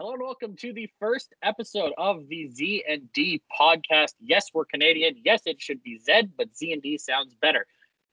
[0.00, 4.14] Hello and welcome to the first episode of the Z and D podcast.
[4.20, 5.16] Yes, we're Canadian.
[5.24, 7.66] Yes, it should be Z, but Z and D sounds better.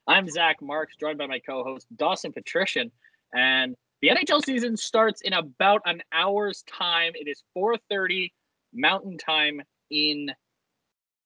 [0.08, 2.92] I'm Zach Marks, joined by my co-host Dawson Patrician,
[3.36, 7.12] and the NHL season starts in about an hour's time.
[7.14, 8.34] It is 4:30
[8.74, 9.62] Mountain Time
[9.92, 10.32] in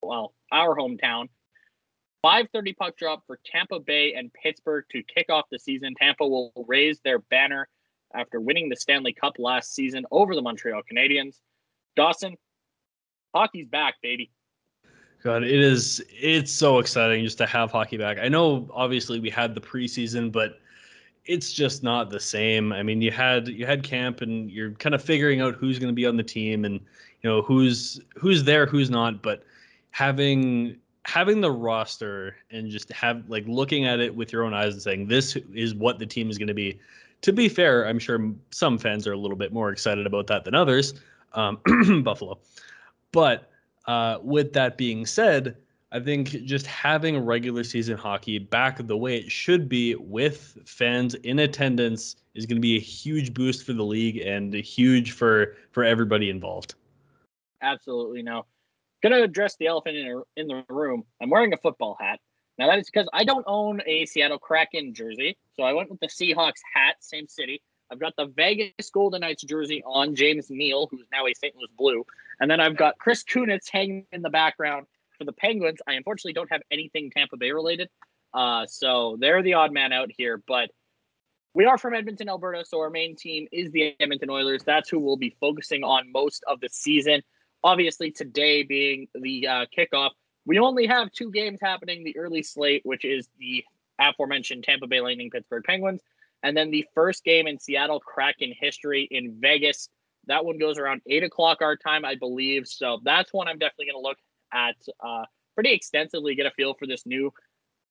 [0.01, 1.29] well, our hometown.
[2.21, 5.95] 5:30 puck drop for Tampa Bay and Pittsburgh to kick off the season.
[5.95, 7.69] Tampa will raise their banner
[8.13, 11.37] after winning the Stanley Cup last season over the Montreal Canadiens.
[11.95, 12.35] Dawson,
[13.33, 14.31] hockey's back, baby.
[15.23, 18.17] God, it is it's so exciting just to have hockey back.
[18.19, 20.59] I know obviously we had the preseason, but
[21.25, 22.71] it's just not the same.
[22.71, 25.89] I mean, you had you had camp and you're kind of figuring out who's going
[25.89, 26.79] to be on the team and
[27.21, 29.43] you know who's who's there, who's not, but
[29.91, 34.73] having having the roster and just have like looking at it with your own eyes
[34.73, 36.79] and saying this is what the team is going to be
[37.21, 40.45] to be fair, I'm sure some fans are a little bit more excited about that
[40.45, 40.93] than others,
[41.33, 41.59] um,
[42.03, 42.39] Buffalo.
[43.11, 43.51] But
[43.87, 45.57] uh, with that being said,
[45.91, 51.15] I think just having regular season hockey back the way it should be with fans
[51.15, 55.55] in attendance is going to be a huge boost for the league and huge for
[55.71, 56.75] for everybody involved.
[57.61, 58.21] Absolutely.
[58.21, 58.45] Now,
[59.01, 61.03] going to address the elephant in, in the room.
[61.21, 62.19] I'm wearing a football hat.
[62.59, 66.01] Now that is because I don't own a Seattle Kraken jersey, so I went with
[66.01, 67.61] the Seahawks hat, same city.
[67.89, 71.55] I've got the Vegas Golden Knights jersey on James Neal, who's now a St.
[71.55, 72.05] Louis Blue,
[72.41, 74.87] and then I've got Chris Kunitz hanging in the background
[75.17, 75.79] for the Penguins.
[75.87, 77.87] I unfortunately don't have anything Tampa Bay related,
[78.33, 80.43] uh, so they're the odd man out here.
[80.45, 80.69] But
[81.53, 84.63] we are from Edmonton, Alberta, so our main team is the Edmonton Oilers.
[84.65, 87.21] That's who we'll be focusing on most of the season.
[87.63, 90.11] Obviously, today being the uh, kickoff
[90.49, 93.63] we only have two games happening the early slate, which is the
[93.99, 96.01] aforementioned Tampa Bay Lightning Pittsburgh Penguins,
[96.41, 99.89] and then the first game in Seattle Kraken history in Vegas.
[100.25, 102.67] That one goes around eight o'clock our time, I believe.
[102.67, 104.17] So that's one I'm definitely going to look
[104.51, 107.31] at uh, pretty extensively, get a feel for this new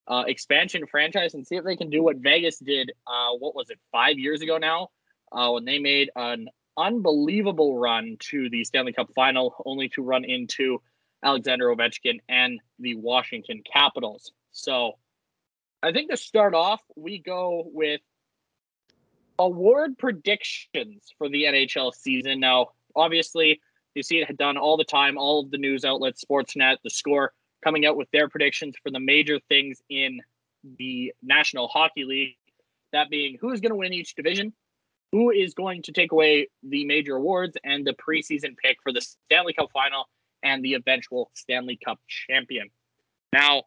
[0.09, 2.91] uh, expansion franchise, and see if they can do what Vegas did.
[3.06, 4.88] Uh, what was it, five years ago now,
[5.31, 10.25] uh, when they made an unbelievable run to the Stanley Cup final, only to run
[10.25, 10.82] into
[11.23, 14.33] Alexander Ovechkin and the Washington Capitals.
[14.53, 14.93] So
[15.83, 18.01] I think to start off, we go with
[19.39, 22.41] award predictions for the NHL season.
[22.41, 23.61] Now, obviously,
[23.95, 27.33] you see it done all the time, all of the news outlets, Sportsnet, the score
[27.65, 30.21] coming out with their predictions for the major things in
[30.79, 32.37] the National Hockey League.
[32.93, 34.53] That being who's going to win each division,
[35.12, 39.00] who is going to take away the major awards, and the preseason pick for the
[39.00, 40.09] Stanley Cup final
[40.43, 42.69] and the eventual Stanley Cup champion.
[43.32, 43.65] Now,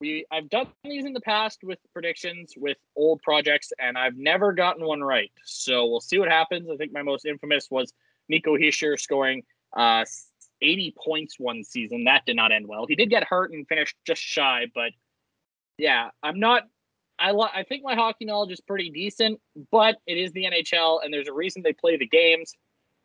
[0.00, 4.52] we I've done these in the past with predictions with old projects, and I've never
[4.52, 5.30] gotten one right.
[5.44, 6.68] So we'll see what happens.
[6.70, 7.92] I think my most infamous was
[8.28, 9.42] Nico Hischier scoring
[9.76, 10.04] uh,
[10.60, 12.04] 80 points one season.
[12.04, 12.86] That did not end well.
[12.86, 14.92] He did get hurt and finished just shy, but
[15.78, 16.64] yeah, I'm not.
[17.18, 19.40] I lo- I think my hockey knowledge is pretty decent,
[19.70, 22.54] but it is the NHL, and there's a reason they play the games.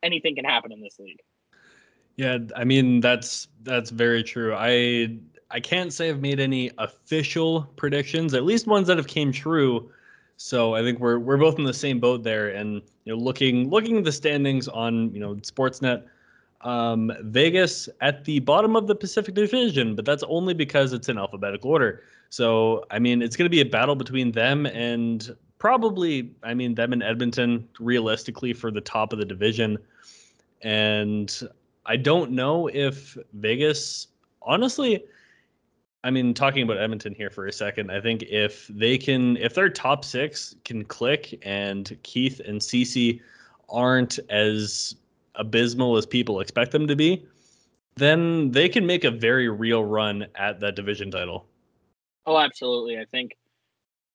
[0.02, 1.20] Anything can happen in this league.
[2.16, 4.54] Yeah, I mean that's that's very true.
[4.56, 5.18] I
[5.50, 9.90] I can't say I've made any official predictions, at least ones that have came true.
[10.36, 12.48] So I think we're we're both in the same boat there.
[12.48, 16.04] And you know, looking looking at the standings on you know Sportsnet,
[16.62, 21.18] um, Vegas at the bottom of the Pacific Division, but that's only because it's in
[21.18, 22.02] alphabetical order.
[22.30, 26.74] So I mean, it's going to be a battle between them and probably I mean
[26.74, 29.78] them and Edmonton realistically for the top of the division.
[30.62, 31.48] And
[31.84, 34.08] I don't know if Vegas,
[34.40, 35.04] honestly,
[36.04, 39.54] I mean, talking about Edmonton here for a second, I think if they can, if
[39.54, 43.20] their top six can click and Keith and Ceci
[43.68, 44.96] aren't as
[45.36, 47.24] abysmal as people expect them to be,
[47.96, 51.46] then they can make a very real run at that division title.
[52.26, 52.98] Oh, absolutely.
[52.98, 53.36] I think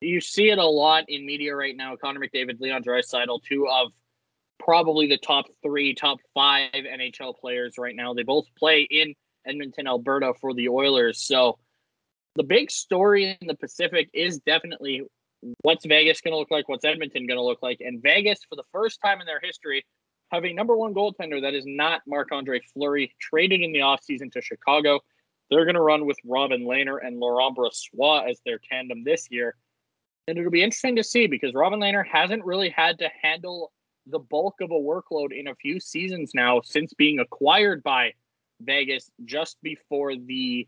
[0.02, 1.96] you see it a lot in media right now.
[1.96, 3.92] Connor McDavid, Leon Draisaitl, two of
[4.60, 8.14] probably the top three, top five NHL players right now.
[8.14, 9.14] They both play in
[9.46, 11.22] Edmonton, Alberta for the Oilers.
[11.22, 11.58] So
[12.36, 15.04] the big story in the Pacific is definitely
[15.62, 16.68] what's Vegas going to look like?
[16.68, 17.80] What's Edmonton going to look like?
[17.82, 19.86] And Vegas, for the first time in their history,
[20.32, 24.42] having number one goaltender that is not Marc Andre Fleury, traded in the offseason to
[24.42, 25.00] Chicago.
[25.50, 29.56] They're going to run with Robin Lehner and Laurent Brossoit as their tandem this year.
[30.28, 33.72] And it'll be interesting to see because Robin Lehner hasn't really had to handle
[34.10, 38.14] the bulk of a workload in a few seasons now since being acquired by
[38.62, 40.68] Vegas just before the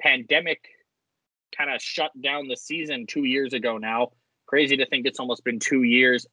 [0.00, 0.64] pandemic
[1.56, 4.08] kind of shut down the season two years ago now.
[4.46, 6.26] Crazy to think it's almost been two years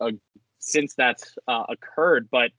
[0.59, 2.29] since that's uh, occurred.
[2.31, 2.51] But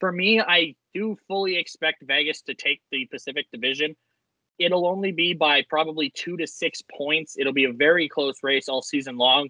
[0.00, 3.96] for me, I do fully expect Vegas to take the Pacific Division.
[4.58, 7.36] It'll only be by probably two to six points.
[7.36, 9.48] It'll be a very close race all season long.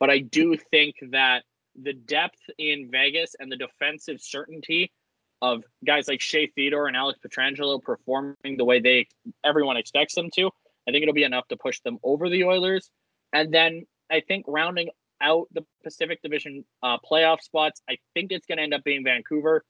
[0.00, 1.44] But I do think that
[1.80, 4.92] the depth in Vegas and the defensive certainty
[5.40, 9.08] of guys like Shea Theodore and Alex Pietrangelo performing the way they
[9.44, 10.46] everyone expects them to,
[10.88, 12.90] I think it'll be enough to push them over the Oilers.
[13.32, 14.90] And then I think rounding
[15.20, 19.04] out the Pacific Division uh, playoff spots, I think it's going to end up being
[19.04, 19.64] Vancouver.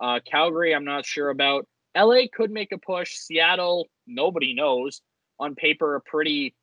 [0.00, 1.66] Uh, Calgary, I'm not sure about.
[1.96, 3.14] LA could make a push.
[3.14, 5.00] Seattle, nobody knows.
[5.38, 6.54] On paper, a pretty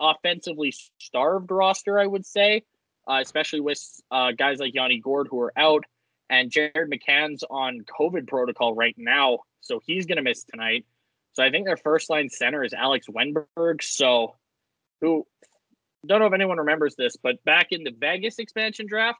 [0.00, 2.62] offensively starved roster, I would say,
[3.08, 5.84] uh, especially with uh, guys like Yanni Gourde who are out.
[6.30, 10.86] And Jared McCann's on COVID protocol right now, so he's going to miss tonight.
[11.34, 13.82] So I think their first line center is Alex Wennberg.
[13.82, 14.36] So,
[15.02, 15.26] who
[16.06, 19.18] don't know if anyone remembers this, but back in the Vegas expansion draft,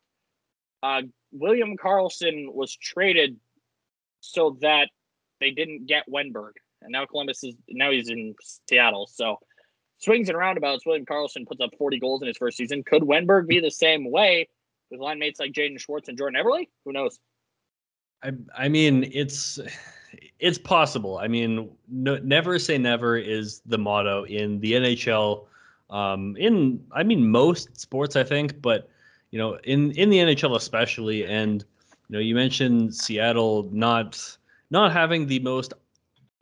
[0.82, 1.02] uh,
[1.32, 3.36] William Karlsson was traded
[4.20, 4.88] so that
[5.40, 8.34] they didn't get Wennberg, and now Columbus is now he's in
[8.68, 9.06] Seattle.
[9.12, 9.38] So
[10.02, 10.84] swings and roundabouts.
[10.84, 12.82] William Karlsson puts up 40 goals in his first season.
[12.82, 14.48] Could Wennberg be the same way
[14.90, 16.66] with line mates like Jaden Schwartz and Jordan Eberle?
[16.84, 17.18] Who knows?
[18.22, 19.58] I I mean it's
[20.38, 21.18] it's possible.
[21.18, 25.46] I mean, no, never say never is the motto in the NHL.
[25.90, 28.88] Um, in I mean most sports, I think, but
[29.30, 31.64] you know, in in the NHL especially, and
[32.08, 34.36] you know, you mentioned Seattle not
[34.70, 35.74] not having the most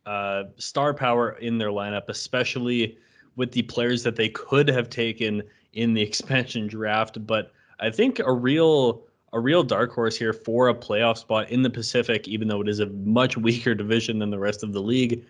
[0.07, 2.99] uh, star power in their lineup, especially
[3.37, 5.43] with the players that they could have taken
[5.73, 7.25] in the expansion draft.
[7.27, 11.63] But I think a real a real dark horse here for a playoff spot in
[11.63, 14.83] the Pacific, even though it is a much weaker division than the rest of the
[14.83, 15.25] league,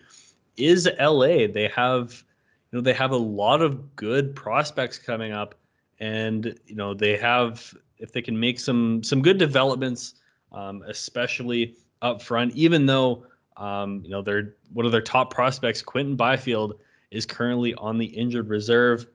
[0.57, 1.47] is LA.
[1.47, 2.23] They have
[2.71, 5.55] you know they have a lot of good prospects coming up
[6.01, 10.15] and you know they have if they can make some some good developments,
[10.51, 12.53] um, especially up front.
[12.55, 13.25] Even though
[13.55, 16.79] um, you know they're one of their top prospects, Quinton Byfield,
[17.11, 19.05] is currently on the injured reserve,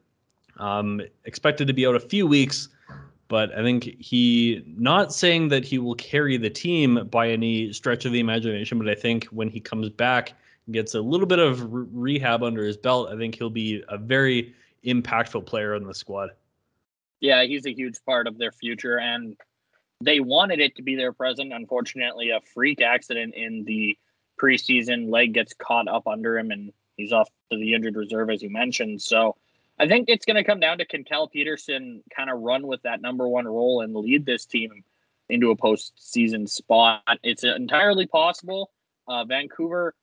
[0.58, 2.68] um, expected to be out a few weeks.
[3.28, 8.04] But I think he not saying that he will carry the team by any stretch
[8.04, 10.34] of the imagination, but I think when he comes back
[10.70, 13.98] gets a little bit of re- rehab under his belt, I think he'll be a
[13.98, 14.54] very
[14.84, 16.30] impactful player in the squad.
[17.20, 19.36] Yeah, he's a huge part of their future, and
[20.00, 21.52] they wanted it to be their present.
[21.52, 23.96] Unfortunately, a freak accident in the
[24.40, 28.50] preseason leg gets caught up under him, and he's off the injured reserve, as you
[28.50, 29.02] mentioned.
[29.02, 29.36] So
[29.78, 32.82] I think it's going to come down to can Cal Petersen kind of run with
[32.82, 34.84] that number one role and lead this team
[35.28, 37.02] into a postseason spot.
[37.22, 38.70] It's entirely possible.
[39.08, 39.94] Uh, Vancouver,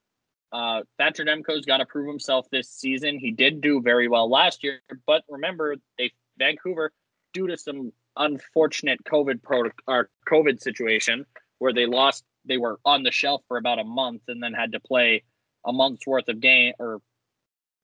[0.51, 3.19] uh, Thatcher Demko's got to prove himself this season.
[3.19, 6.91] He did do very well last year, but remember, they Vancouver
[7.33, 11.25] due to some unfortunate COVID pro or COVID situation
[11.59, 14.73] where they lost, they were on the shelf for about a month and then had
[14.73, 15.23] to play
[15.65, 17.01] a month's worth of game or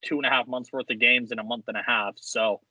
[0.04, 2.14] two and a half months worth of games in a month and a half.
[2.18, 2.62] So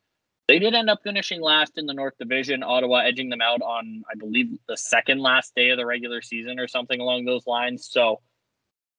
[0.48, 4.02] they did end up finishing last in the North Division, Ottawa edging them out on,
[4.10, 7.88] I believe, the second last day of the regular season or something along those lines.
[7.90, 8.22] So,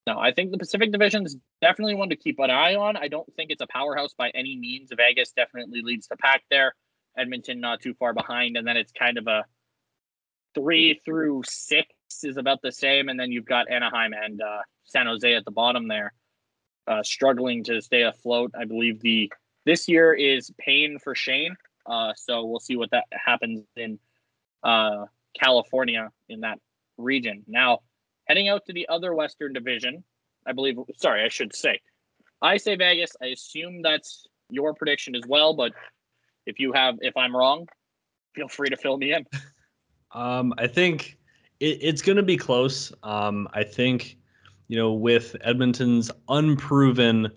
[0.06, 2.96] no, I think the Pacific Division is definitely one to keep an eye on.
[2.96, 4.90] I don't think it's a powerhouse by any means.
[4.96, 6.74] Vegas definitely leads the pack there.
[7.18, 9.44] Edmonton not too far behind, and then it's kind of a
[10.54, 11.88] three through six
[12.22, 15.50] is about the same, and then you've got Anaheim and uh, San Jose at the
[15.50, 16.12] bottom there,
[16.86, 18.52] uh, struggling to stay afloat.
[18.58, 19.32] I believe the
[19.66, 21.56] this year is pain for Shane,
[21.86, 23.98] uh, so we'll see what that happens in
[24.62, 25.06] uh,
[25.38, 26.58] California in that
[26.96, 27.44] region.
[27.46, 27.80] Now,
[28.26, 30.04] heading out to the other Western Division,
[30.46, 30.78] I believe.
[30.96, 31.80] Sorry, I should say.
[32.42, 33.12] I say Vegas.
[33.22, 35.72] I assume that's your prediction as well, but
[36.46, 37.68] if you have, if I'm wrong,
[38.34, 39.26] feel free to fill me in.
[40.12, 41.18] Um, I think
[41.60, 42.92] it, it's going to be close.
[43.04, 44.16] Um, I think,
[44.70, 47.28] you know, with Edmonton's unproven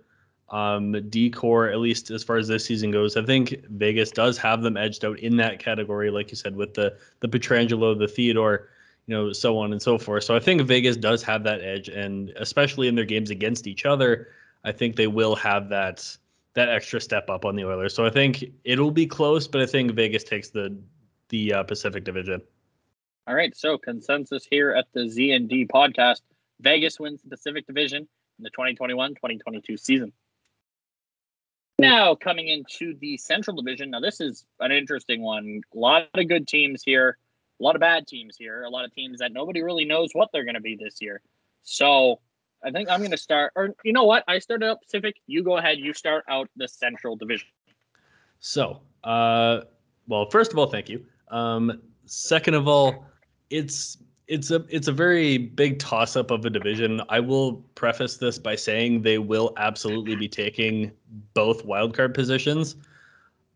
[0.50, 4.62] um, decor, at least as far as this season goes, I think Vegas does have
[4.62, 8.70] them edged out in that category, like you said, with the the Pietrangelo, the Theodore,
[9.08, 10.26] you know, so on and so forth.
[10.26, 13.84] So I think Vegas does have that edge, and especially in their games against each
[13.84, 14.28] other,
[14.64, 16.16] I think they will have that
[16.54, 17.96] that extra step up on the Oilers.
[17.96, 20.78] So I think it'll be close, but I think Vegas takes the
[21.30, 22.44] the uh, Pacific Division.
[23.26, 26.22] All right, so consensus here at the Z and D podcast:
[26.64, 28.08] Vegas wins the Pacific Division
[28.40, 30.14] in the 2021-2022 season.
[31.78, 33.92] Now coming into the Central Division.
[33.92, 35.62] Now this is an interesting one.
[35.76, 37.18] A lot of good teams here,
[37.60, 40.30] a lot of bad teams here, a lot of teams that nobody really knows what
[40.32, 41.22] they're going to be this year.
[41.64, 42.20] So
[42.64, 44.24] I think I'm going to start, or you know what?
[44.28, 45.16] I started out Pacific.
[45.28, 45.80] You go ahead.
[45.80, 47.48] You start out the Central Division.
[48.40, 49.62] So, uh,
[50.08, 51.06] well, first of all, thank you.
[51.30, 53.06] Um, second of all,
[53.50, 57.02] it's it's a it's a very big toss up of a division.
[57.10, 60.92] I will preface this by saying they will absolutely be taking
[61.34, 62.76] both wildcard positions.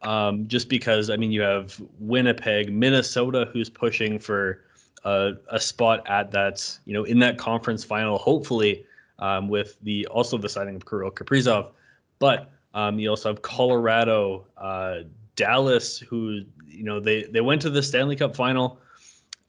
[0.04, 4.64] Um, just because I mean you have Winnipeg, Minnesota, who's pushing for
[5.06, 8.86] a, a spot at that you know in that conference final, hopefully
[9.20, 11.72] um, with the also the signing of Kirill Kaprizov,
[12.20, 15.00] but um, you also have Colorado, uh,
[15.36, 18.80] Dallas, who you know they they went to the Stanley Cup final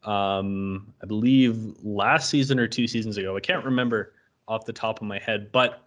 [0.05, 3.37] um, I believe last season or two seasons ago.
[3.37, 4.13] I can't remember
[4.47, 5.83] off the top of my head, but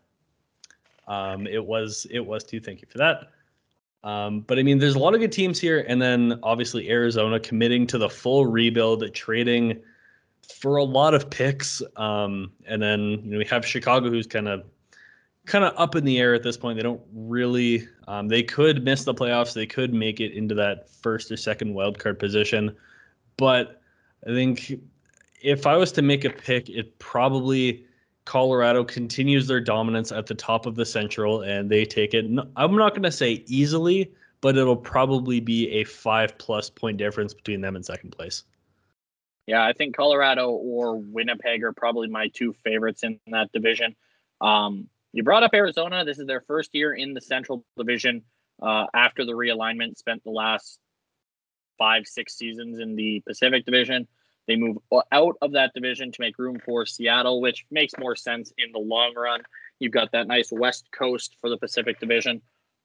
[1.08, 2.60] um, it was it was two.
[2.60, 3.32] Thank you for that.
[4.04, 7.40] Um, but I mean, there's a lot of good teams here, and then obviously Arizona
[7.40, 9.80] committing to the full rebuild, trading
[10.56, 14.48] for a lot of picks, um, and then you know we have Chicago, who's kind
[14.48, 14.64] of
[15.46, 16.78] kind of up in the air at this point.
[16.78, 17.88] They don't really.
[18.08, 19.54] Um, they could miss the playoffs.
[19.54, 22.76] They could make it into that first or second wild card position,
[23.38, 23.81] but
[24.28, 24.80] I think
[25.42, 27.86] if I was to make a pick, it probably
[28.26, 32.26] Colorado continues their dominance at the top of the Central and they take it.
[32.56, 34.12] I'm not going to say easily,
[34.42, 38.44] but it'll probably be a five plus point difference between them and second place.
[39.48, 43.96] Yeah, I think Colorado or Winnipeg are probably my two favorites in that division.
[44.40, 46.06] Um, you brought up Arizona.
[46.06, 48.24] This is their first year in the Central Division
[48.62, 49.98] uh, after the realignment.
[49.98, 50.80] Spent the last
[51.82, 54.08] five, six seasons in the Pacific Division.
[54.48, 54.78] They move
[55.12, 58.78] out of that division to make room for Seattle, which makes more sense in the
[58.78, 59.42] long run.
[59.80, 62.44] You've got that nice West Coast for the Pacific Division.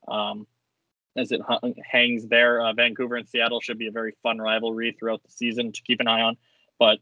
[0.09, 0.47] Um,
[1.15, 1.43] as it
[1.85, 5.73] hangs there, uh, Vancouver and Seattle should be a very fun rivalry throughout the season
[5.73, 6.38] to keep an eye on.
[6.79, 6.99] But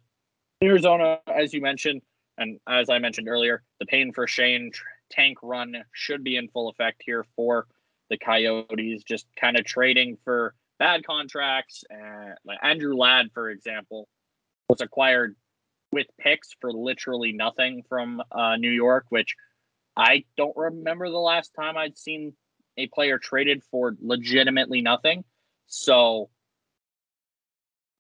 [0.63, 2.03] Arizona, as you mentioned,
[2.39, 4.73] and as I mentioned earlier, the pain for Shane
[5.11, 7.69] tank run should be in full effect here for
[8.11, 11.85] the Coyotes, just kind of trading for bad contracts.
[11.91, 14.09] Uh, like Andrew Ladd, for example,
[14.69, 15.37] was acquired
[15.93, 19.37] with picks for literally nothing from uh, New York, which
[19.97, 22.35] I don't remember the last time I'd seen
[22.77, 25.25] a player traded for legitimately nothing.
[25.67, 26.31] So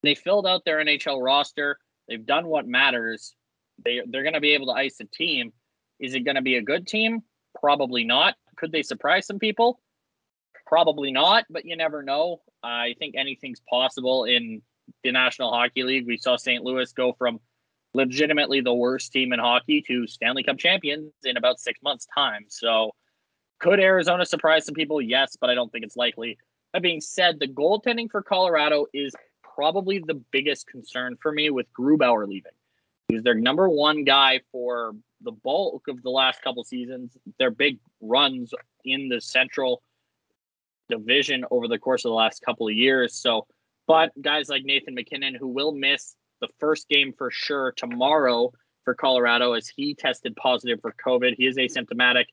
[0.02, 1.78] they filled out their NHL roster.
[2.08, 3.34] They've done what matters.
[3.84, 5.52] They they're going to be able to ice a team.
[5.98, 7.22] Is it going to be a good team?
[7.60, 8.34] Probably not.
[8.56, 9.80] Could they surprise some people?
[10.66, 12.40] Probably not, but you never know.
[12.62, 14.62] I think anything's possible in
[15.02, 16.06] the National Hockey League.
[16.06, 16.64] We saw St.
[16.64, 17.40] Louis go from
[17.92, 22.44] legitimately the worst team in hockey to Stanley Cup champions in about six months' time.
[22.48, 22.92] So,
[23.60, 25.00] could Arizona surprise some people?
[25.00, 26.38] Yes, but I don't think it's likely.
[26.72, 31.66] That being said, the goaltending for Colorado is probably the biggest concern for me with
[31.72, 32.52] Grubauer leaving.
[33.08, 37.16] He's their number one guy for the bulk of the last couple seasons.
[37.38, 38.52] Their big runs
[38.84, 39.82] in the Central
[40.88, 43.14] Division over the course of the last couple of years.
[43.14, 43.46] So
[43.86, 48.52] but guys like Nathan MacKinnon, who will miss the first game for sure tomorrow
[48.84, 51.34] for Colorado as he tested positive for COVID.
[51.36, 52.24] He is asymptomatic.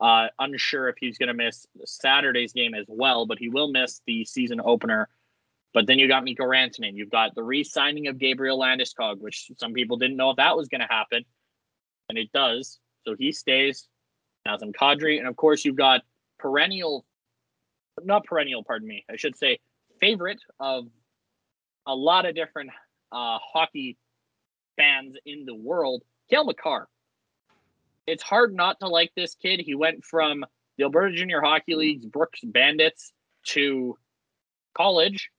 [0.00, 4.00] Uh, unsure if he's going to miss Saturday's game as well, but he will miss
[4.06, 5.08] the season opener.
[5.72, 6.94] But then you got Mikko Rantanen.
[6.94, 10.68] You've got the re-signing of Gabriel Landeskog, which some people didn't know if that was
[10.68, 11.24] going to happen,
[12.08, 12.78] and it does.
[13.06, 13.88] So he stays.
[14.46, 16.02] Nazem Kadri, and of course you've got
[16.38, 17.06] perennial,
[18.02, 19.58] not perennial, pardon me, I should say
[20.00, 20.86] favorite of
[21.86, 22.70] a lot of different
[23.12, 23.96] uh, hockey
[24.76, 26.88] fans in the world, Cale Makar.
[28.06, 29.60] It's hard not to like this kid.
[29.60, 30.44] He went from
[30.76, 33.12] the Alberta Junior Hockey League's Brooks Bandits
[33.46, 33.96] to
[34.76, 35.30] college,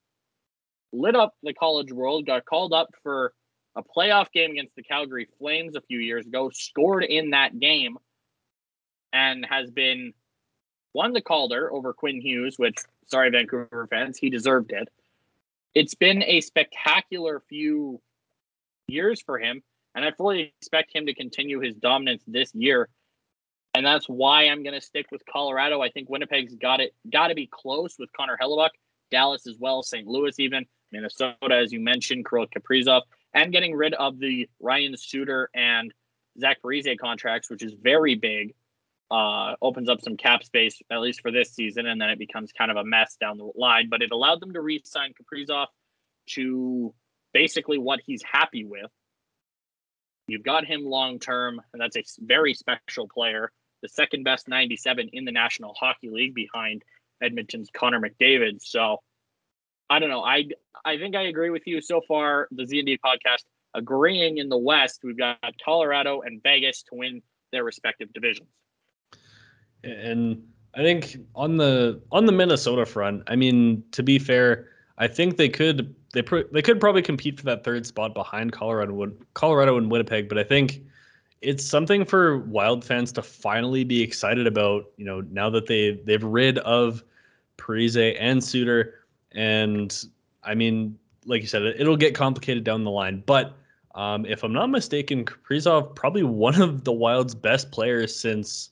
[0.93, 3.33] lit up the college world, got called up for
[3.75, 7.97] a playoff game against the Calgary Flames a few years ago, scored in that game,
[9.11, 10.13] and has been
[10.95, 14.87] won the Calder over Quinn Hughes, which sorry, Vancouver fans, he deserved it.
[15.75, 18.01] It's been a spectacular few
[18.87, 19.61] years for him,
[19.93, 22.87] and I fully expect him to continue his dominance this year.
[23.73, 25.81] And that's why I'm going to stick with Colorado.
[25.81, 28.69] I think Winnipeg's got it, got to be close with Connor Hellebuyck,
[29.11, 30.07] Dallas as well, St.
[30.07, 33.01] Louis even, Minnesota, as you mentioned, Kirill Kaprizov,
[33.33, 35.93] and getting rid of the Ryan Suter and
[36.39, 38.55] Zach Parise contracts, which is very big
[39.11, 42.51] uh, opens up some cap space, at least for this season, and then it becomes
[42.51, 43.89] kind of a mess down the line.
[43.89, 45.67] But it allowed them to re sign Kaprizov
[46.31, 46.93] to
[47.33, 48.89] basically what he's happy with.
[50.27, 53.51] You've got him long term, and that's a very special player,
[53.83, 56.83] the second best 97 in the National Hockey League behind
[57.21, 58.61] Edmonton's Connor McDavid.
[58.61, 58.97] So
[59.89, 60.23] I don't know.
[60.23, 60.45] I
[60.83, 62.47] I think I agree with you so far.
[62.51, 63.43] The ZND podcast
[63.75, 67.21] agreeing in the West, we've got Colorado and Vegas to win
[67.51, 68.49] their respective divisions.
[69.85, 75.07] And I think on the on the Minnesota front, I mean, to be fair, I
[75.07, 79.01] think they could they pr- they could probably compete for that third spot behind Colorado,
[79.03, 80.27] and Colorado and Winnipeg.
[80.27, 80.81] But I think
[81.41, 84.85] it's something for Wild fans to finally be excited about.
[84.97, 87.03] You know, now that they they've rid of
[87.57, 88.95] Parise and Suter,
[89.31, 90.05] and
[90.43, 93.23] I mean, like you said, it'll get complicated down the line.
[93.25, 93.53] But
[93.95, 98.71] um, if I'm not mistaken, Kaprizov probably one of the Wild's best players since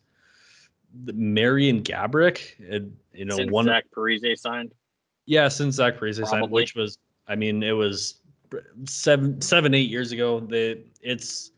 [0.94, 2.54] Marian Gaborik.
[2.70, 4.74] And, you know, Since one Zach Parise signed.
[5.26, 6.98] yeah, since Zach Parise signed, which was,
[7.28, 8.16] I mean, it was
[8.86, 10.40] seven, seven, eight years ago.
[10.40, 11.52] They, it's,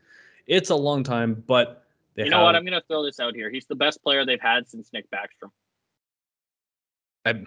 [0.48, 1.84] it's a long time, but
[2.16, 2.56] they You know what?
[2.56, 3.50] I'm going to throw this out here.
[3.50, 5.52] He's the best player they've had since Nick Backstrom.
[7.26, 7.44] I,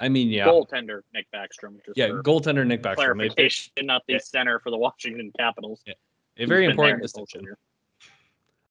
[0.00, 1.76] I mean, yeah, Goaltender Nick Backstrom.
[1.94, 4.18] Yeah, goaltender Nick Backstrom, clarification, not the Yeah.
[4.22, 5.82] center for the Washington Capitals.
[5.86, 5.94] Yeah.
[6.38, 7.44] a very important there his whole distinction.
[7.46, 7.58] career.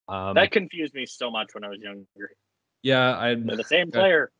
[0.08, 2.06] Um, that confused me so much when I was younger.
[2.84, 4.32] yeah, I, the same player.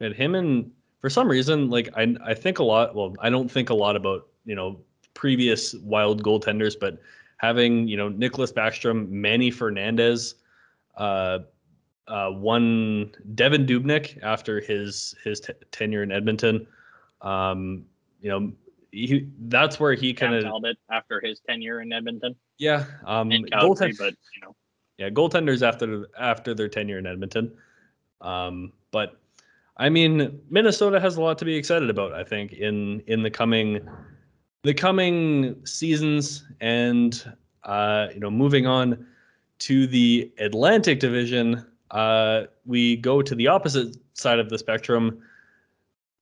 [0.00, 2.94] And him and for some reason, like I I think a lot.
[2.94, 4.78] Well, I don't think a lot about you know
[5.14, 7.00] previous wild goaltenders, but
[7.38, 10.36] having you know Nicholas Backstrom, Manny Fernandez,
[10.96, 11.40] uh,
[12.08, 16.66] uh, one Devan Dubnyk after his his t- tenure in Edmonton.
[17.22, 17.86] Um,
[18.20, 18.52] you know,
[18.92, 23.98] he that's where he kind of after his tenure in Edmonton yeah um Calgary, goaltend-
[23.98, 24.54] but you know,
[24.98, 27.52] yeah, goaltenders after after their tenure in Edmonton.
[28.20, 29.20] Um, but
[29.76, 32.12] I mean, Minnesota has a lot to be excited about.
[32.12, 33.86] I think in in the coming
[34.62, 37.34] the coming seasons, and
[37.64, 39.06] uh, you know, moving on
[39.58, 45.22] to the Atlantic Division, uh, we go to the opposite side of the spectrum.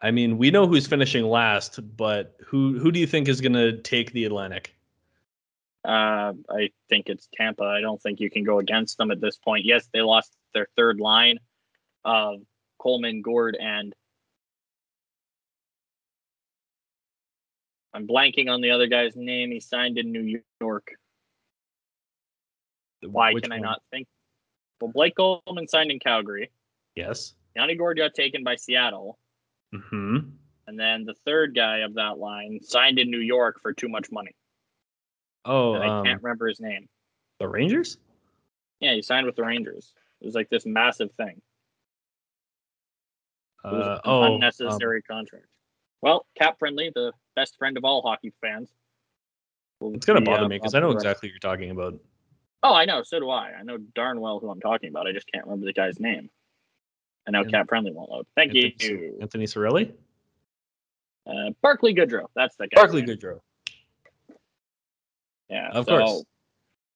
[0.02, 3.54] I mean, we know who's finishing last, but who who do you think is going
[3.54, 4.74] to take the Atlantic?
[5.84, 7.64] Uh, I think it's Tampa.
[7.64, 9.66] I don't think you can go against them at this point.
[9.66, 11.38] Yes, they lost their third line
[12.04, 12.40] of
[12.78, 13.94] Coleman, Gourde, and
[17.92, 19.50] I'm blanking on the other guy's name.
[19.50, 20.88] He signed in New York.
[23.02, 24.08] Why Which can I not think?
[24.80, 26.50] Well, Blake Coleman signed in Calgary.
[26.96, 27.34] Yes.
[27.54, 29.18] Yanni Gourde got taken by Seattle.
[29.72, 30.18] Hmm.
[30.66, 34.10] And then the third guy of that line signed in New York for too much
[34.10, 34.34] money.
[35.44, 36.88] Oh, I um, can't remember his name.
[37.38, 37.98] the Rangers.
[38.80, 39.92] Yeah, he signed with the Rangers.
[40.20, 41.40] It was like this massive thing.
[43.64, 45.46] It was Uh, oh, um, unnecessary contract.
[46.02, 48.70] Well, cap friendly, the best friend of all hockey fans.
[49.80, 51.98] it's gonna be, bother uh, me because I know exactly what you're talking about.
[52.62, 53.02] Oh, I know.
[53.02, 53.52] So do I.
[53.58, 55.06] I know darn well who I'm talking about.
[55.06, 56.30] I just can't remember the guy's name.
[57.26, 58.26] And now And- cap friendly won't load.
[58.34, 59.18] Thank Anthony, you.
[59.20, 59.92] Anthony Cirelli,
[61.26, 62.26] Uh, Barclay Goodrow.
[62.34, 62.82] That's the guy.
[62.82, 63.40] Barclay Goodrow.
[65.48, 66.24] Yeah, Of so course.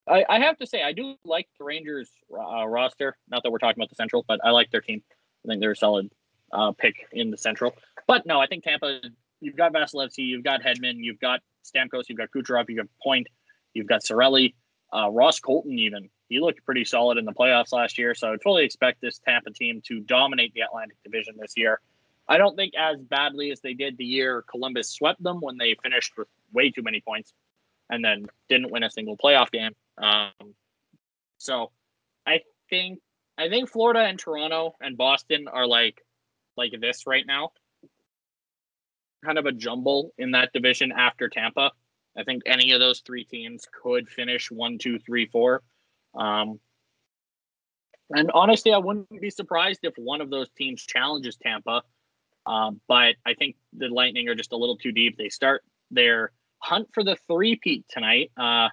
[0.07, 3.17] I, I have to say I do like the Rangers uh, roster.
[3.29, 5.03] Not that we're talking about the Central, but I like their team.
[5.45, 6.11] I think they're a solid
[6.53, 7.75] uh, pick in the Central.
[8.07, 9.01] But no, I think Tampa.
[9.41, 13.29] You've got Vasilevskiy, you've got Hedman, you've got Stamkos, you've got Kucherov, you've got Point,
[13.73, 14.55] you've got Cirelli,
[14.93, 15.79] uh, Ross Colton.
[15.79, 18.15] Even he looked pretty solid in the playoffs last year.
[18.15, 21.81] So I fully expect this Tampa team to dominate the Atlantic Division this year.
[22.27, 25.77] I don't think as badly as they did the year Columbus swept them when they
[25.83, 27.33] finished with way too many points
[27.91, 29.73] and then didn't win a single playoff game.
[29.97, 30.55] Um,
[31.39, 31.71] so
[32.27, 33.01] I think
[33.37, 36.05] I think Florida and Toronto and Boston are like
[36.57, 37.51] like this right now.
[39.25, 41.73] Kind of a jumble in that division after Tampa.
[42.17, 45.63] I think any of those three teams could finish one, two, three, four.
[46.15, 46.59] Um,
[48.11, 51.83] and honestly, I wouldn't be surprised if one of those teams challenges Tampa.
[52.47, 55.17] Um, but I think the Lightning are just a little too deep.
[55.17, 58.31] They start their hunt for the three-peat tonight.
[58.37, 58.69] Uh,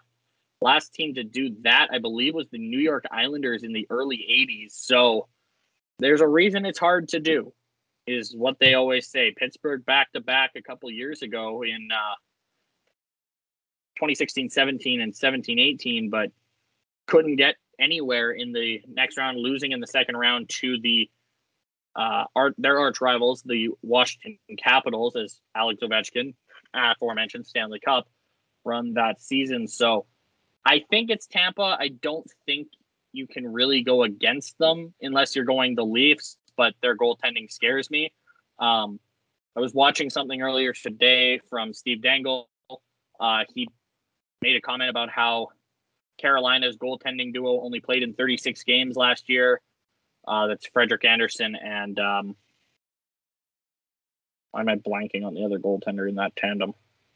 [0.61, 4.17] last team to do that, I believe, was the New York Islanders in the early
[4.17, 4.71] 80s.
[4.71, 5.27] So
[5.99, 7.53] there's a reason it's hard to do,
[8.07, 9.33] is what they always say.
[9.35, 12.15] Pittsburgh back to back a couple years ago in uh,
[13.97, 16.31] 2016 17 and 17 18, but
[17.07, 21.09] couldn't get anywhere in the next round, losing in the second round to the
[21.95, 26.33] uh, art, their arch rivals, the Washington Capitals, as Alex Ovechkin,
[26.75, 28.07] aforementioned Stanley Cup,
[28.63, 29.67] run that season.
[29.67, 30.05] So
[30.65, 31.77] I think it's Tampa.
[31.79, 32.67] I don't think
[33.11, 37.89] you can really go against them unless you're going the Leafs, but their goaltending scares
[37.89, 38.11] me.
[38.59, 38.99] Um,
[39.55, 42.49] I was watching something earlier today from Steve Dangle.
[43.19, 43.69] Uh, he
[44.41, 45.49] made a comment about how
[46.19, 49.61] Carolina's goaltending duo only played in 36 games last year.
[50.27, 52.35] Uh, that's Frederik Andersen and um,
[54.55, 56.73] why am I blanking on the other goaltender in that tandem?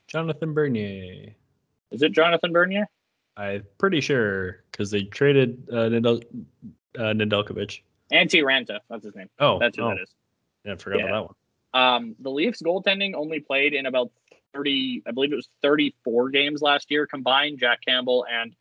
[0.08, 1.34] Jonathan Bernier.
[1.90, 2.86] Is it Jonathan Bernier?
[3.38, 6.24] I'm pretty sure because they traded uh, Nedel-
[6.98, 7.82] uh, Nedeljkovic.
[8.12, 9.30] Antti Raanta, that's his name.
[9.40, 10.10] Oh, That's who oh, that is.
[10.66, 11.06] Yeah, I forgot Yeah.
[11.06, 11.36] about
[11.72, 11.94] that one.
[11.96, 14.12] Um, the Leafs goaltending only played in about
[14.54, 18.54] 30, I believe it was 34 games last year combined, Jack Campbell and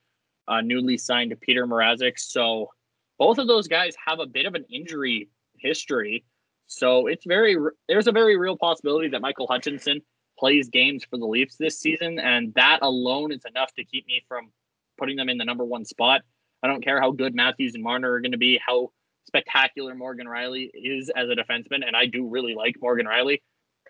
[0.46, 2.16] uh, newly signed Petr Mrazek.
[2.16, 2.70] So
[3.18, 6.24] both of those guys have a bit of an injury history.
[6.68, 7.56] So it's very,
[7.88, 10.00] there's a very real possibility that Michael Hutchinson
[10.38, 12.18] plays games for the Leafs this season.
[12.18, 14.52] And that alone is enough to keep me from
[14.98, 16.22] putting them in the number one spot.
[16.62, 18.92] I don't care how good Matthews and Marner are going to be, how
[19.26, 21.86] spectacular Morgan Rielly is as a defenseman.
[21.86, 23.40] And I do really like Morgan Rielly.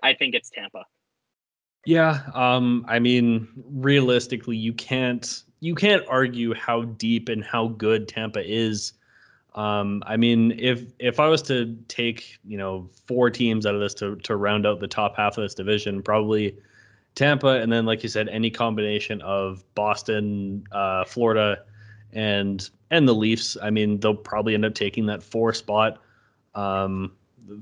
[0.02, 0.84] I think it's Tampa.
[1.86, 8.08] Yeah, um, I mean, realistically, you can't you can't argue how deep and how good
[8.08, 8.92] Tampa is.
[9.54, 13.80] Um, I mean, if if I was to take you know four teams out of
[13.80, 16.56] this to to round out the top half of this division, probably
[17.14, 21.64] Tampa, and then like you said, any combination of Boston, uh, Florida,
[22.12, 23.56] and and the Leafs.
[23.62, 25.98] I mean, they'll probably end up taking that four spot,
[26.54, 27.12] um,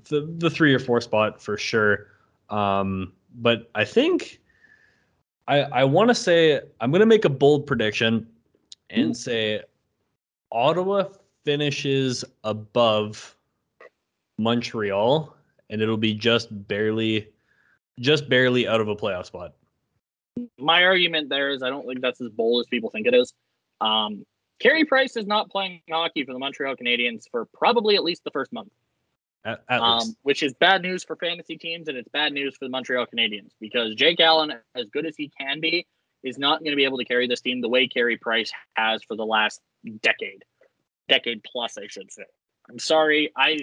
[0.09, 2.09] the the three or four spot for sure.
[2.51, 4.41] Um, but I think
[5.49, 8.27] I I want to say I'm going to make a bold prediction
[8.91, 9.63] and say
[10.53, 11.05] Ottawa
[11.47, 13.37] finishes above
[14.37, 15.35] Montreal
[15.71, 17.29] and it'll be just barely
[18.01, 19.55] just barely out of a playoff spot.
[20.59, 23.33] My argument there is I don't think that's as bold as people think it is.
[23.81, 24.27] Um,
[24.59, 28.31] Carey Price is not playing hockey for the Montreal Canadiens for probably at least the
[28.33, 28.73] first month.
[29.45, 32.65] At, at um, which is bad news for fantasy teams and it's bad news for
[32.65, 35.87] the Montreal Canadiens because Jake Allen, as good as he can be,
[36.25, 39.05] is not going to be able to carry this team the way Carey Price has
[39.05, 39.61] for the last
[40.03, 40.45] decade,
[41.09, 42.25] decade plus, I should say.
[42.69, 43.59] I'm sorry, I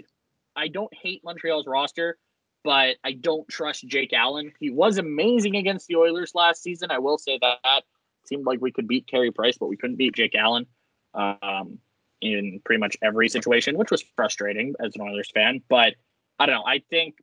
[0.56, 2.17] I don't hate Montreal's roster,
[2.63, 4.53] but I don't trust Jake Allen.
[4.60, 6.91] He was amazing against the Oilers last season.
[6.91, 7.60] I will say that.
[7.63, 10.65] It seemed like we could beat Carey Price, but we couldn't beat Jake Allen.
[11.13, 11.79] Um,
[12.23, 15.62] in pretty much every situation, which was frustrating as an Oilers fan.
[15.69, 15.95] But
[16.39, 16.65] I don't know.
[16.65, 17.15] I think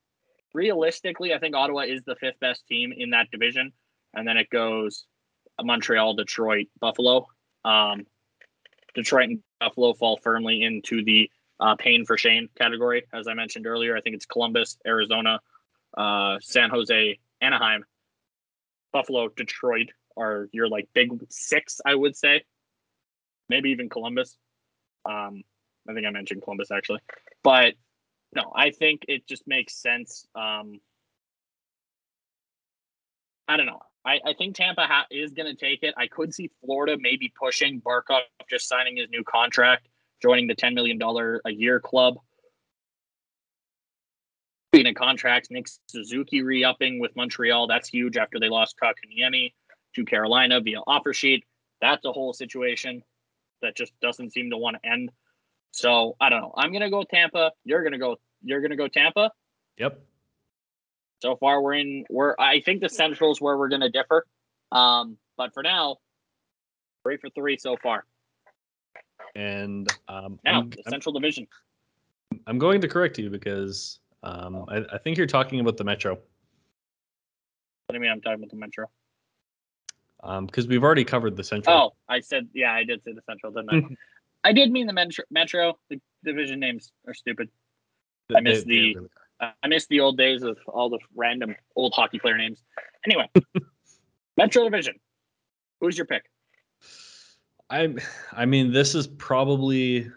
[0.54, 3.72] realistically, I think Ottawa is the fifth best team in that division,
[4.14, 5.06] and then it goes
[5.61, 7.26] Montreal, Detroit, Buffalo.
[7.64, 8.06] Um,
[8.94, 13.66] Detroit and Buffalo fall firmly into the uh, pain for Shane category, as I mentioned
[13.66, 13.96] earlier.
[13.96, 15.40] I think it's Columbus, Arizona,
[15.96, 17.85] uh, San Jose, Anaheim,
[18.92, 22.42] Buffalo, Detroit are your like big six, I would say.
[23.48, 24.37] Maybe even Columbus.
[25.05, 25.42] Um,
[25.88, 27.00] I think I mentioned Columbus actually,
[27.42, 27.74] but
[28.35, 30.26] no, I think it just makes sense.
[30.35, 30.81] Um,
[33.48, 33.81] I don't know.
[34.04, 35.94] I, I think Tampa ha- is going to take it.
[35.96, 39.88] I could see Florida maybe pushing Barkov just signing his new contract,
[40.22, 40.98] joining the $10 million
[41.44, 42.16] a year club.
[44.72, 47.66] Being a contract, Nick Suzuki re upping with Montreal.
[47.66, 49.52] That's huge after they lost Kotkaniemi
[49.96, 51.44] to Carolina via offer sheet.
[51.80, 53.02] That's a whole situation
[53.62, 55.10] that just doesn't seem to want to end.
[55.72, 56.54] So I don't know.
[56.56, 57.50] I'm gonna go Tampa.
[57.64, 58.16] You're gonna go.
[58.42, 59.32] You're gonna go Tampa.
[59.78, 60.00] Yep.
[61.20, 62.04] So far, we're in.
[62.09, 62.35] We're.
[62.38, 64.26] I think the Central is where we're gonna differ.
[64.72, 65.98] Um, but for now,
[67.02, 68.04] three for three so far.
[69.35, 71.46] And um, now I'm, the Central I'm, Division.
[72.46, 76.14] I'm going to correct you because um, I, I think you're talking about the Metro.
[76.14, 76.20] What
[77.90, 78.11] do you mean?
[78.11, 78.87] I'm talking about the Metro
[80.22, 81.76] Um because we've already covered the central.
[81.76, 83.96] Oh, I said yeah, I did say the central, didn't I?
[84.48, 85.24] I did mean the metro.
[85.30, 85.78] Metro.
[85.90, 87.50] The division names are stupid.
[88.35, 89.09] I miss the really
[89.40, 92.62] I miss the old days of all the random old hockey player names.
[93.07, 93.29] Anyway,
[94.37, 94.94] Metro Division.
[95.81, 96.24] Who's your pick?
[97.70, 97.94] I
[98.33, 100.11] I mean this is probably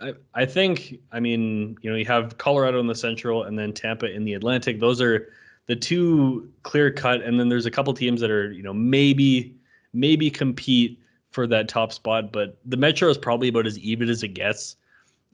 [0.00, 3.72] I, I think I mean you know you have Colorado in the Central and then
[3.72, 4.80] Tampa in the Atlantic.
[4.80, 5.28] Those are
[5.66, 9.54] the two clear cut, and then there's a couple teams that are you know maybe
[9.92, 14.22] maybe compete for that top spot, but the Metro is probably about as even as
[14.22, 14.76] it gets.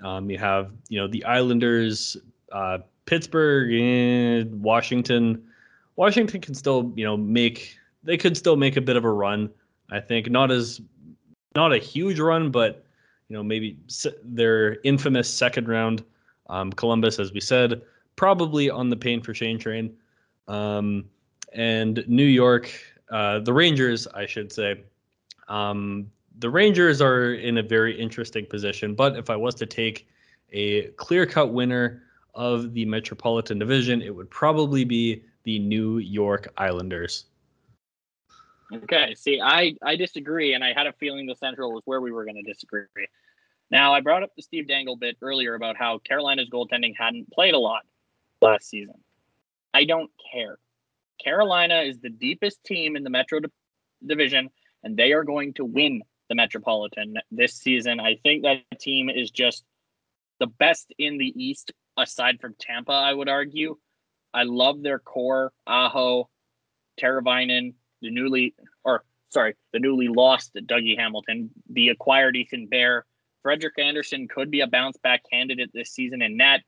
[0.02, 2.16] Um, you have you know the Islanders,
[2.52, 5.42] uh, Pittsburgh, and Washington.
[5.96, 9.50] Washington can still you know make they could still make a bit of a run.
[9.90, 10.80] I think not as
[11.54, 12.84] not a huge run, but
[13.28, 13.78] you know maybe
[14.22, 16.04] their infamous second round.
[16.48, 17.82] Um, Columbus, as we said,
[18.16, 19.96] probably on the pain for Shane train.
[20.46, 21.06] Um,
[21.54, 22.70] and New York,
[23.10, 24.82] uh, the Rangers, I should say.
[25.48, 30.06] Um, the Rangers are in a very interesting position, but if I was to take
[30.52, 32.02] a clear cut winner
[32.34, 37.26] of the Metropolitan Division, it would probably be the New York Islanders.
[38.72, 42.10] Okay, see, I, I disagree, and I had a feeling the Central was where we
[42.10, 42.86] were going to disagree.
[43.70, 47.54] Now, I brought up the Steve Dangle bit earlier about how Carolina's goaltending hadn't played
[47.54, 47.82] a lot
[48.40, 48.96] last season.
[49.72, 50.58] I don't care.
[51.22, 53.40] Carolina is the deepest team in the Metro
[54.04, 54.50] division,
[54.82, 58.00] and they are going to win the Metropolitan this season.
[58.00, 59.64] I think that team is just
[60.40, 63.76] the best in the East, aside from Tampa, I would argue.
[64.32, 66.28] I love their core, Aho,
[67.00, 68.54] Teravainen, the newly
[68.84, 73.04] or sorry, the newly lost Dougie Hamilton, the acquired Ethan Bear.
[73.42, 76.62] Frederik Andersen could be a bounce back candidate this season in net.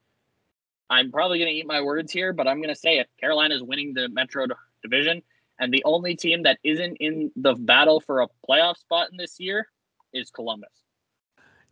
[0.91, 3.09] I'm probably going to eat my words here, but I'm going to say it.
[3.19, 4.47] Carolina is winning the Metro
[4.83, 5.23] division,
[5.59, 9.41] and the only team that isn't in the battle for a playoff spot in this
[9.41, 9.69] year
[10.13, 10.86] is Columbus.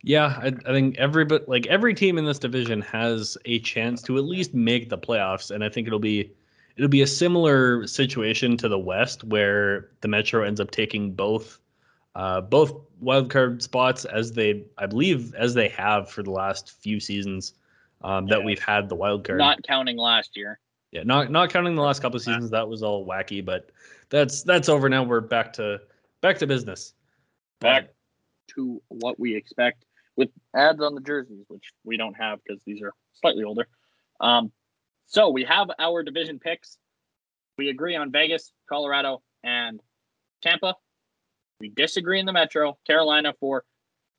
[0.05, 4.03] Yeah, I, I think every but like every team in this division has a chance
[4.03, 6.31] to at least make the playoffs, and I think it'll be
[6.77, 11.57] it'll be a similar situation to the West where the Metro ends up taking both
[12.13, 16.99] uh, both wildcard spots as they I believe as they have for the last few
[16.99, 17.53] seasons
[18.03, 18.45] um, that yeah.
[18.45, 19.39] we've had the wildcard.
[19.39, 20.59] Not counting last year.
[20.91, 22.51] Yeah, not not counting the last couple of seasons.
[22.51, 23.71] That was all wacky, but
[24.09, 25.01] that's that's over now.
[25.01, 25.81] We're back to
[26.21, 26.93] back to business.
[27.59, 27.87] Back
[28.49, 29.84] to what we expect
[30.17, 33.67] with ads on the jerseys, which we don't have because these are slightly older.
[34.19, 34.51] Um,
[35.07, 36.77] so we have our division picks.
[37.57, 39.79] We agree on Vegas, Colorado, and
[40.41, 40.75] Tampa.
[41.59, 43.63] We disagree in the Metro, Carolina for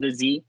[0.00, 0.42] the Z,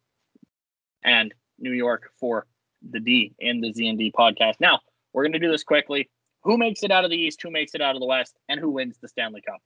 [1.03, 2.45] and New York for
[2.88, 4.55] the D in the Z and D podcast.
[4.60, 4.79] Now,
[5.13, 6.10] we're going to do this quickly.
[6.43, 7.41] Who makes it out of the East?
[7.41, 8.38] Who makes it out of the West?
[8.47, 9.62] And who wins the Stanley Cup?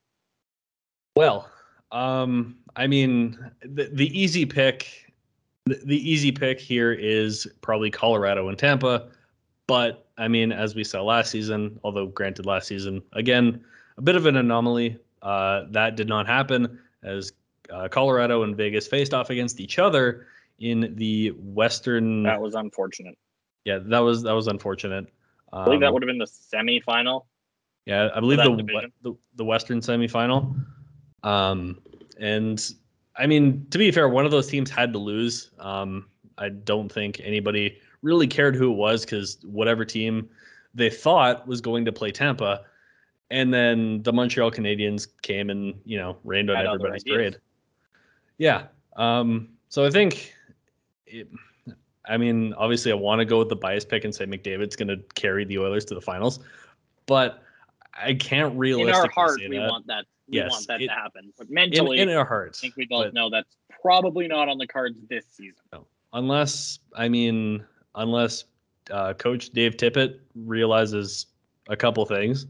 [1.16, 1.50] Well,
[1.92, 5.11] um, I mean, the, the easy pick,
[5.66, 9.10] the, the easy pick here is probably Colorado and Tampa.
[9.68, 13.64] But I mean, as we saw last season, although granted, last season again
[13.98, 14.98] a bit of an anomaly.
[15.22, 17.32] Uh, that did not happen as
[17.72, 20.28] uh, Colorado and Vegas faced off against each other
[20.60, 22.24] in the Western.
[22.24, 23.18] That was unfortunate.
[23.66, 25.06] Yeah, that was that was unfortunate.
[25.54, 27.26] Um, I believe that um, would have been the semifinal.
[27.86, 30.56] Yeah, I believe the, the the Western semifinal.
[31.24, 31.80] Um,
[32.20, 32.74] and
[33.16, 35.52] I mean, to be fair, one of those teams had to lose.
[35.60, 40.30] Um, I don't think anybody really cared who it was because whatever team
[40.74, 42.62] they thought was going to play Tampa,
[43.30, 47.38] and then the Montreal Canadiens came and you know rained on everybody's parade.
[48.38, 48.68] Yeah.
[48.96, 50.34] Um, so I think,
[51.06, 51.30] it,
[52.06, 54.88] I mean, obviously, I want to go with the bias pick and say McDavid's going
[54.88, 56.40] to carry the Oilers to the finals,
[57.06, 57.44] but
[57.94, 58.92] I can't realistically.
[58.92, 59.70] In our heart, we that.
[59.70, 60.06] want that.
[60.28, 62.78] We yes, want that it, to happen, but mentally, in, in our hearts, I think
[62.78, 65.62] we both but, know that's probably not on the cards this season.
[65.74, 65.86] No.
[66.14, 68.46] Unless, I mean, unless
[68.92, 71.28] uh, Coach Dave Tippett realizes
[71.70, 72.48] a couple things.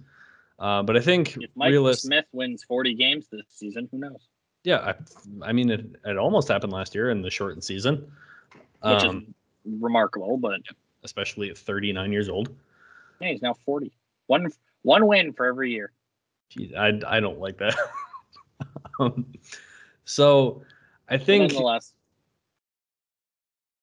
[0.60, 4.28] Uh, but I think if Mike realist- Smith wins 40 games this season, who knows?
[4.64, 4.94] Yeah, I,
[5.50, 8.12] I mean, it, it almost happened last year in the shortened season,
[8.84, 9.34] which um,
[9.66, 10.38] is remarkable.
[10.38, 10.62] But
[11.04, 12.56] especially at 39 years old,
[13.20, 13.92] yeah, he's now 40.
[14.28, 14.52] One
[14.84, 15.92] one win for every year.
[16.52, 17.76] Jeez, I I don't like that.
[19.00, 19.26] um,
[20.06, 20.64] so
[21.10, 21.94] I think nonetheless,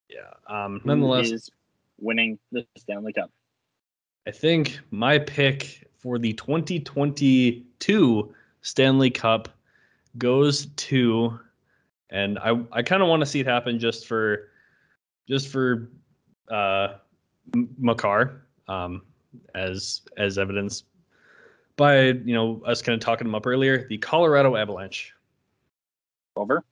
[0.08, 0.32] yeah.
[0.48, 1.50] Um, nonetheless, is
[1.98, 3.30] winning the Stanley Cup.
[4.26, 9.48] I think my pick for the 2022 Stanley Cup
[10.18, 11.40] goes to,
[12.10, 14.50] and I I kind of want to see it happen just for,
[15.26, 15.90] just for,
[16.50, 16.96] uh,
[17.78, 19.00] Makar, um,
[19.54, 20.84] as as evidence
[21.78, 23.88] by you know us kind of talking them up earlier.
[23.88, 25.14] The Colorado Avalanche.
[26.36, 26.62] Over.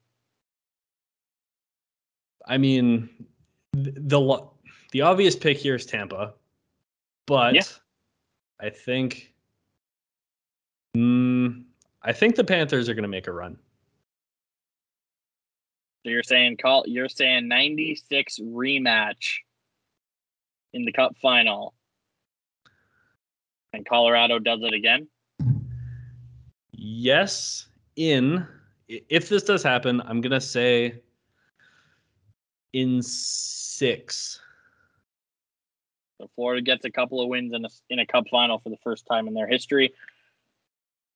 [2.47, 3.09] I mean,
[3.73, 4.49] the
[4.93, 6.35] the obvious pick here is Tampa,
[7.27, 7.63] but yeah.
[8.61, 9.33] I think,
[10.97, 11.65] mm,
[12.03, 13.59] I think the Panthers are going to make a run.
[16.05, 19.39] So you're saying call you're saying 96 rematch
[20.73, 21.75] in the Cup final,
[23.73, 25.09] and Colorado does it again.
[26.73, 28.47] Yes, in
[28.89, 31.01] if this does happen, I'm gonna say
[32.73, 34.41] in six.
[36.19, 38.79] So Florida gets a couple of wins in a, in a cup final for the
[38.83, 39.93] first time in their history.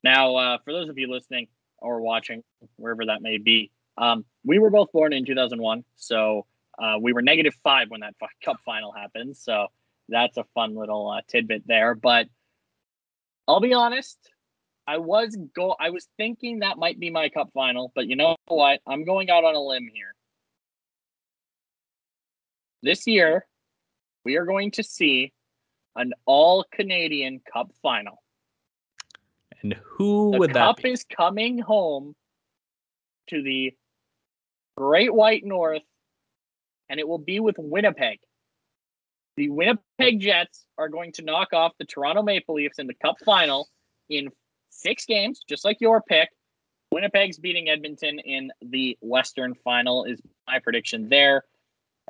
[0.03, 2.43] Now, uh, for those of you listening or watching,
[2.77, 5.85] wherever that may be, um, we were both born in 2001.
[5.97, 6.47] So
[6.79, 9.37] uh, we were negative five when that cup final happened.
[9.37, 9.69] So
[10.09, 11.95] that's a fun little uh, tidbit there.
[11.95, 12.29] But
[13.51, 14.17] I'll be honest,
[14.87, 18.37] I was go I was thinking that might be my cup final, but you know
[18.47, 18.79] what?
[18.87, 20.15] I'm going out on a limb here.
[22.85, 23.45] This year,
[24.25, 25.33] we are going to see
[25.97, 28.23] an all Canadian Cup final.
[29.63, 30.93] And who the would cup that be?
[30.93, 32.15] is coming home
[33.31, 33.75] to the
[34.77, 35.83] Great White North,
[36.89, 38.21] and it will be with Winnipeg.
[39.37, 43.17] The Winnipeg Jets are going to knock off the Toronto Maple Leafs in the Cup
[43.25, 43.69] final
[44.09, 44.29] in
[44.71, 46.29] six games, just like your pick.
[46.93, 51.45] Winnipeg's beating Edmonton in the Western final is my prediction there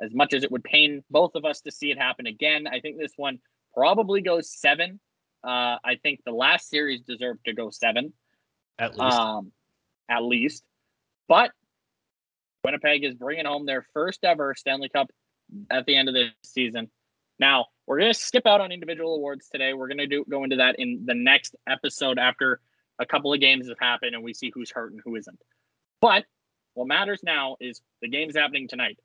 [0.01, 2.79] as much as it would pain both of us to see it happen again, I
[2.79, 3.39] think this one
[3.73, 4.99] probably goes seven
[5.43, 8.13] Uh, I think the last series deserved to go seven,
[8.77, 9.17] At least.
[9.17, 9.51] um,
[10.09, 10.63] at least.
[11.27, 11.51] But
[12.63, 15.09] Winnipeg is bringing home their first ever Stanley Cup
[15.71, 16.91] at the end of this season.
[17.41, 19.73] Now we're gonna skip out on individual awards today.
[19.73, 22.61] We're gonna do go into that in the next episode after
[22.99, 25.41] a couple of games have happened and we see who's hurt and who isn't.
[26.01, 26.25] But
[26.75, 28.99] what matters now is the game's happening tonight.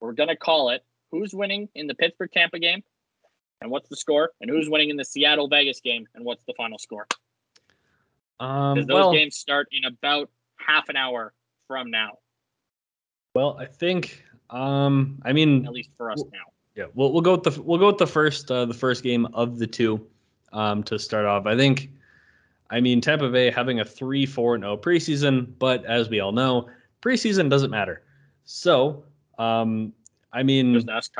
[0.00, 2.84] We're gonna call it who's winning in the Pittsburgh Tampa game
[3.60, 6.54] and what's the score, and who's winning in the Seattle Vegas game and what's the
[6.56, 7.08] final score.
[8.38, 10.30] um, those well, games start in about
[10.64, 11.34] half an hour
[11.66, 12.18] from now,
[13.34, 14.24] well, I think.
[14.48, 16.52] Um, I mean, at least for us Well- now.
[16.78, 19.26] Yeah, we'll we'll go with the we'll go with the first uh, the first game
[19.34, 20.06] of the two
[20.52, 21.44] um, to start off.
[21.44, 21.90] I think,
[22.70, 26.30] I mean Tampa Bay having a three four and zero preseason, but as we all
[26.30, 26.68] know,
[27.02, 28.04] preseason doesn't matter.
[28.44, 29.02] So,
[29.40, 29.92] um,
[30.32, 31.12] I mean, Just ask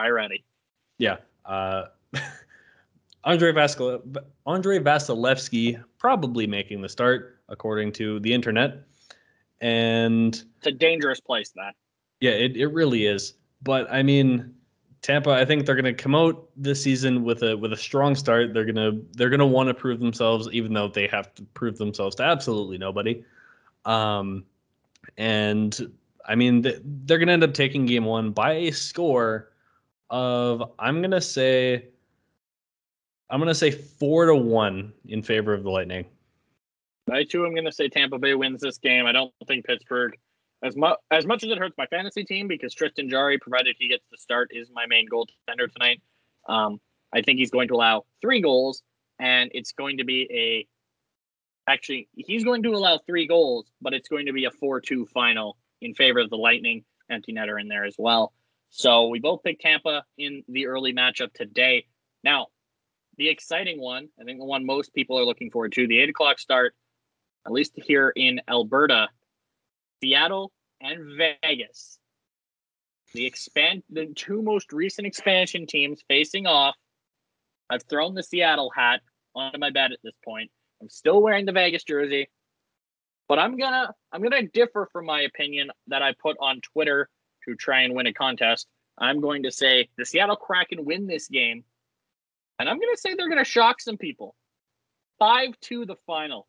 [0.99, 1.87] yeah, uh,
[3.25, 4.17] Andre Vasil
[4.47, 8.85] Andrei Vasilevskiy probably making the start according to the internet,
[9.61, 11.51] and It's a dangerous place.
[11.57, 11.75] That
[12.21, 13.35] yeah, it, it really is.
[13.61, 14.55] But I mean,
[15.03, 18.15] Tampa, I think they're going to come out this season with a with a strong
[18.15, 18.53] start.
[18.53, 22.17] They're gonna they're gonna want to prove themselves, even though they have to prove themselves
[22.17, 23.25] to absolutely nobody.
[23.85, 24.45] Um,
[25.17, 25.93] and
[26.27, 26.63] I mean,
[27.05, 29.53] they're gonna end up taking game one by a score
[30.11, 31.87] of I'm gonna say
[33.31, 36.07] I'm gonna say four to one in favor of the Lightning.
[37.11, 39.07] I too am going to say Tampa Bay wins this game.
[39.07, 40.17] I don't think Pittsburgh,
[40.63, 43.89] as much as much as it hurts my fantasy team, because Tristan Jarry, provided he
[43.89, 46.01] gets the start, is my main goaltender tonight.
[46.49, 46.81] Um,
[47.13, 48.83] I think he's going to allow three goals,
[49.19, 50.67] and it's going to be a.
[51.71, 55.59] Actually, he's going to allow three goals, but it's going to be a four-two final
[55.81, 56.85] in favor of the Lightning.
[57.11, 58.33] Empty netter in there as well.
[58.71, 61.87] So we both picked Tampa in the early matchup today.
[62.23, 62.49] Now,
[63.17, 66.11] the exciting one, I think the one most people are looking forward to, the eight
[66.11, 66.75] o'clock start
[67.47, 69.09] at least here in Alberta,
[70.03, 71.99] Seattle and Vegas.
[73.15, 76.77] The expand the two most recent expansion teams facing off.
[77.71, 79.01] I've thrown the Seattle hat
[79.35, 80.51] onto my bed at this point.
[80.81, 82.29] I'm still wearing the Vegas jersey.
[83.29, 87.09] But I'm gonna I'm gonna differ from my opinion that I put on Twitter
[87.47, 88.67] to try and win a contest.
[88.99, 91.65] I'm going to say the Seattle Kraken win this game.
[92.59, 94.35] And I'm gonna say they're gonna shock some people.
[95.19, 96.48] Five to the final.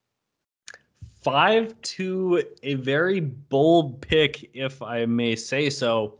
[1.21, 6.15] Five to a very bold pick, if I may say so.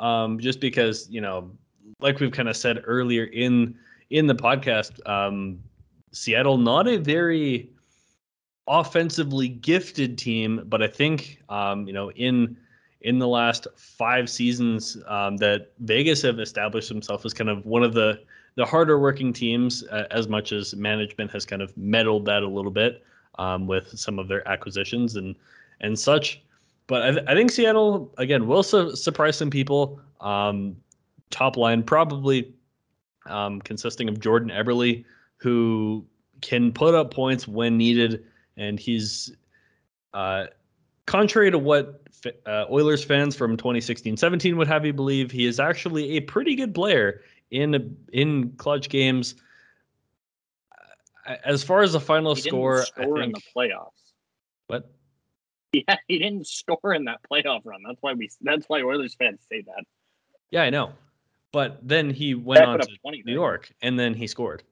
[0.00, 1.50] Um, just because you know,
[2.00, 3.76] like we've kind of said earlier in
[4.10, 5.58] in the podcast, um,
[6.12, 7.70] Seattle not a very
[8.68, 12.56] offensively gifted team, but I think um, you know in
[13.00, 17.82] in the last five seasons um, that Vegas have established themselves as kind of one
[17.82, 18.20] of the
[18.54, 22.48] the harder working teams, uh, as much as management has kind of meddled that a
[22.48, 23.04] little bit
[23.38, 25.34] um, with some of their acquisitions and
[25.80, 26.42] and such.
[26.86, 30.00] But I, th- I think Seattle again will su- surprise some people.
[30.20, 30.76] Um,
[31.30, 32.52] top line probably
[33.26, 35.04] um, consisting of Jordan Eberle,
[35.36, 36.04] who
[36.40, 38.24] can put up points when needed,
[38.56, 39.36] and he's
[40.14, 40.46] uh,
[41.06, 42.02] contrary to what
[42.46, 46.74] uh, Oilers fans from 2016-17 would have you believe, he is actually a pretty good
[46.74, 49.34] player in in clutch games.
[51.44, 54.12] As far as the final He score, didn't score I in the playoffs.
[54.68, 54.90] what
[55.72, 57.82] Yeah, he didn't score in that playoff run.
[57.86, 58.30] That's why we.
[58.40, 59.84] That's why Oilers fans say that.
[60.50, 60.92] Yeah, I know.
[61.52, 63.32] But then he went That on to 20 New.
[63.32, 64.62] York, and then he scored.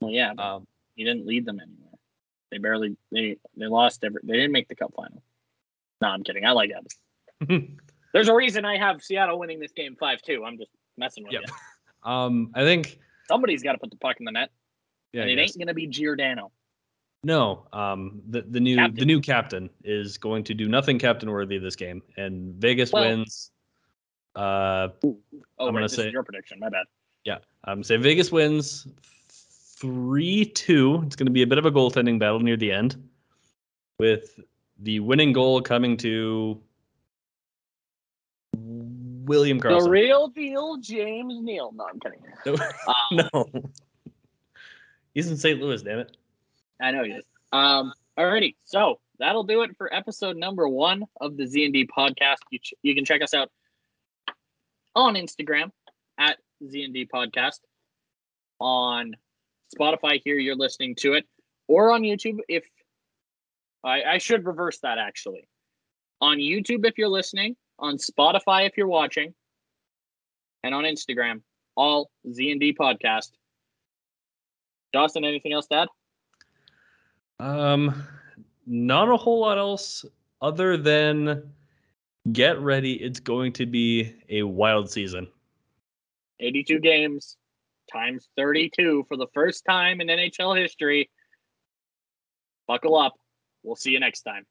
[0.00, 1.78] Well, yeah, but Um, he didn't lead them anywhere.
[2.50, 2.96] They barely.
[3.10, 4.20] They they lost every.
[4.24, 5.22] They didn't make the cup final.
[6.00, 6.44] No, I'm kidding.
[6.44, 7.62] I like that.
[8.12, 10.44] There's a reason I have Seattle winning this game five two.
[10.44, 11.42] I'm just messing with Yep.
[11.46, 11.54] you.
[12.10, 12.98] um, I think.
[13.28, 14.50] Somebody's got to put the puck in the net,
[15.12, 16.50] Yeah, and it ain't gonna be Giordano.
[17.24, 21.58] No, um, the the new the new captain is going to do nothing captain worthy
[21.58, 23.50] this game, and Vegas Well- wins.
[24.34, 25.18] Uh, Oh,
[25.60, 26.58] I'm right, gonna say- your prediction.
[26.58, 26.86] My bad.
[27.24, 28.88] Yeah, I'm um, say Vegas wins
[29.28, 31.02] three two.
[31.06, 32.96] It's going to be a bit of a goaltending battle near the end,
[33.98, 34.40] with
[34.78, 36.60] the winning goal coming to
[38.56, 39.84] William Karlsson.
[39.84, 41.72] The real deal, James Neal.
[41.74, 42.22] No, I'm kidding.
[43.12, 43.28] No.
[43.34, 43.70] Um, no,
[45.14, 45.60] he's in St.
[45.60, 45.82] Louis.
[45.82, 46.16] Damn it.
[46.80, 47.24] I know he is.
[47.52, 51.86] Um, alrighty, so that'll do it for episode number one of the Z and D
[51.86, 52.38] podcast.
[52.50, 53.50] You ch- you can check us out
[54.94, 55.70] on Instagram
[56.18, 57.60] at Z and D podcast,
[58.58, 59.14] on
[59.76, 61.26] Spotify here you're listening to it,
[61.68, 62.64] or on YouTube if
[63.84, 65.48] I, I should reverse that actually.
[66.20, 69.34] On YouTube if you're listening, on Spotify if you're watching,
[70.62, 71.42] and on Instagram,
[71.76, 73.30] all Z and D podcast.
[74.92, 75.88] Dawson, anything else to add?
[77.40, 78.06] Um,
[78.66, 80.04] not a whole lot else
[80.40, 81.50] other than
[82.32, 82.94] get ready.
[82.94, 85.28] It's going to be a wild season.
[86.40, 87.36] 82 games
[87.92, 91.10] times 32 for the first time in NHL history.
[92.66, 93.14] Buckle up.
[93.62, 94.46] We'll see you next time.